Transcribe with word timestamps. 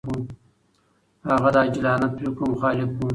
هغه 1.29 1.49
د 1.53 1.57
عجولانه 1.65 2.07
پرېکړو 2.15 2.45
مخالف 2.53 2.89
و. 2.97 3.01